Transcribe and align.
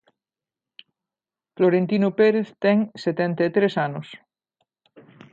Florentino 1.55 2.07
Pérez 2.19 2.47
ten 2.63 2.77
setenta 3.05 3.41
e 3.47 3.49
tres 3.57 3.73
anos. 3.87 4.07